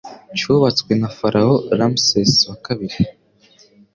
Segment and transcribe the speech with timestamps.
[0.37, 2.99] cyubatswe na Pharaoh Ramses wa kabiri